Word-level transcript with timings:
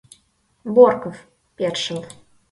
—Борков... 0.75 1.17
першыл... 1.57 1.99